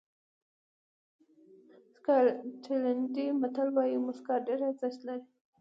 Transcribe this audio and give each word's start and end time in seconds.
سکاټلېنډي 1.93 3.25
متل 3.41 3.67
وایي 3.75 3.97
موسکا 4.05 4.35
ډېره 4.47 4.63
ارزښت 4.71 4.99
لري. 5.07 5.23